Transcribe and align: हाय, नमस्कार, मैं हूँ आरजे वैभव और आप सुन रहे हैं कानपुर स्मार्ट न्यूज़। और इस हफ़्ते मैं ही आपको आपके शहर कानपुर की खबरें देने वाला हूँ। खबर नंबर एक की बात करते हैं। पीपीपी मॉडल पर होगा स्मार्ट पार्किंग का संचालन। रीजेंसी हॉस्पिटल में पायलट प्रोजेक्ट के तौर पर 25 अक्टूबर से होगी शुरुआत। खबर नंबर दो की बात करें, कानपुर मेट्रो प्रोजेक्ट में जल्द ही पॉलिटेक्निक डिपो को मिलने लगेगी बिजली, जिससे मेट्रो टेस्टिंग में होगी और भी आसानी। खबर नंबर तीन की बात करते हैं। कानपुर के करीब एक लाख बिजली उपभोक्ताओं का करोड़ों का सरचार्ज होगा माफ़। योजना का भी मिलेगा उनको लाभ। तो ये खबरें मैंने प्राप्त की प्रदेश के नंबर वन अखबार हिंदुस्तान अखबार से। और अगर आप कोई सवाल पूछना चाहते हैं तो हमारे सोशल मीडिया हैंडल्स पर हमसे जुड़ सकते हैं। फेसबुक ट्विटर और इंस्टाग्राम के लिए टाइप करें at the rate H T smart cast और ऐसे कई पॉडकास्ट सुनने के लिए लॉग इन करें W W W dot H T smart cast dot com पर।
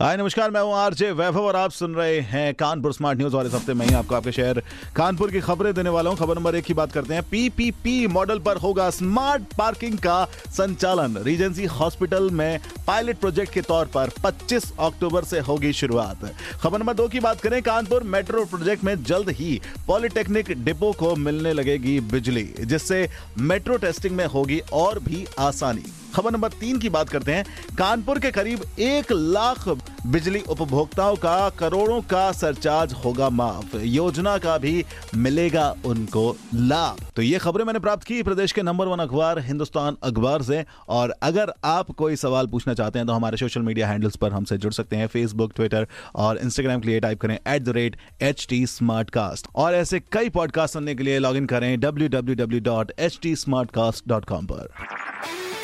हाय, 0.00 0.16
नमस्कार, 0.16 0.50
मैं 0.50 0.60
हूँ 0.60 0.72
आरजे 0.74 1.10
वैभव 1.10 1.44
और 1.44 1.56
आप 1.56 1.70
सुन 1.70 1.94
रहे 1.94 2.18
हैं 2.20 2.54
कानपुर 2.54 2.92
स्मार्ट 2.92 3.18
न्यूज़। 3.18 3.36
और 3.36 3.46
इस 3.46 3.54
हफ़्ते 3.54 3.74
मैं 3.74 3.86
ही 3.86 3.94
आपको 3.94 4.14
आपके 4.14 4.32
शहर 4.32 4.60
कानपुर 4.96 5.30
की 5.30 5.40
खबरें 5.40 5.72
देने 5.74 5.90
वाला 5.90 6.10
हूँ। 6.10 6.18
खबर 6.18 6.36
नंबर 6.36 6.54
एक 6.54 6.64
की 6.64 6.74
बात 6.74 6.92
करते 6.92 7.14
हैं। 7.14 7.22
पीपीपी 7.22 8.06
मॉडल 8.06 8.38
पर 8.38 8.56
होगा 8.56 8.90
स्मार्ट 8.90 9.42
पार्किंग 9.58 9.98
का 9.98 10.24
संचालन। 10.56 11.16
रीजेंसी 11.18 11.64
हॉस्पिटल 11.64 12.30
में 12.30 12.60
पायलट 12.86 13.18
प्रोजेक्ट 13.18 13.52
के 13.52 13.62
तौर 13.62 13.86
पर 13.86 14.10
25 14.24 14.72
अक्टूबर 14.80 15.24
से 15.24 15.40
होगी 15.40 15.72
शुरुआत। 15.72 16.30
खबर 16.62 16.78
नंबर 16.78 16.94
दो 16.94 17.08
की 17.08 17.20
बात 17.20 17.40
करें, 17.40 17.62
कानपुर 17.62 18.02
मेट्रो 18.02 18.44
प्रोजेक्ट 18.44 18.84
में 18.84 19.02
जल्द 19.04 19.30
ही 19.30 19.60
पॉलिटेक्निक 19.86 20.52
डिपो 20.64 20.92
को 20.92 21.16
मिलने 21.16 21.52
लगेगी 21.52 22.00
बिजली, 22.12 22.50
जिससे 22.60 23.08
मेट्रो 23.38 23.76
टेस्टिंग 23.76 24.16
में 24.16 24.26
होगी 24.26 24.60
और 24.72 24.98
भी 24.98 25.26
आसानी। 25.38 25.92
खबर 26.16 26.32
नंबर 26.32 26.48
तीन 26.50 26.78
की 26.78 26.88
बात 26.88 27.08
करते 27.08 27.32
हैं। 27.32 27.44
कानपुर 27.78 28.18
के 28.18 28.30
करीब 28.30 28.60
एक 28.78 29.12
लाख 29.12 29.68
बिजली 30.06 30.40
उपभोक्ताओं 30.40 31.16
का 31.16 31.48
करोड़ों 31.50 32.00
का 32.02 32.30
सरचार्ज 32.32 32.92
होगा 33.04 33.28
माफ़। 33.30 33.76
योजना 33.76 34.36
का 34.38 34.56
भी 34.58 34.84
मिलेगा 35.14 35.68
उनको 35.86 36.24
लाभ। 36.54 37.04
तो 37.16 37.22
ये 37.22 37.38
खबरें 37.38 37.64
मैंने 37.64 37.78
प्राप्त 37.78 38.04
की 38.04 38.22
प्रदेश 38.22 38.52
के 38.52 38.62
नंबर 38.62 38.86
वन 38.86 38.98
अखबार 38.98 39.38
हिंदुस्तान 39.38 39.96
अखबार 40.02 40.42
से। 40.42 40.64
और 40.88 41.14
अगर 41.22 41.52
आप 41.64 41.90
कोई 41.90 42.16
सवाल 42.16 42.46
पूछना 42.46 42.74
चाहते 42.74 42.98
हैं 42.98 43.06
तो 43.08 43.12
हमारे 43.12 43.36
सोशल 43.36 43.62
मीडिया 43.62 43.88
हैंडल्स 43.88 44.16
पर 44.16 44.32
हमसे 44.32 44.58
जुड़ 44.58 44.72
सकते 44.72 44.96
हैं। 44.96 45.06
फेसबुक 45.06 45.52
ट्विटर 45.56 45.86
और 46.16 46.38
इंस्टाग्राम 46.38 46.80
के 46.80 46.88
लिए 46.88 47.00
टाइप 47.00 47.20
करें 47.20 47.38
at 47.48 47.62
the 47.62 47.68
rate 47.68 47.96
H 48.22 48.46
T 48.50 48.66
smart 48.66 49.10
cast 49.10 49.48
और 49.54 49.74
ऐसे 49.74 50.00
कई 50.12 50.28
पॉडकास्ट 50.30 50.74
सुनने 50.74 50.94
के 50.94 51.02
लिए 51.02 51.18
लॉग 51.18 51.36
इन 51.36 51.46
करें 51.46 51.78
W 51.80 52.08
W 52.08 52.34
W 52.36 52.60
dot 52.60 52.92
H 52.98 53.18
T 53.22 53.36
smart 53.36 53.70
cast 53.70 54.08
dot 54.08 54.24
com 54.24 54.46
पर। 54.46 54.95